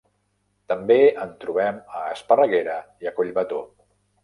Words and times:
També 0.71 0.97
en 1.25 1.35
trobem 1.43 1.77
a 2.01 2.03
Esparreguera 2.15 2.81
i 3.07 3.13
a 3.13 3.17
Collbató. 3.21 3.63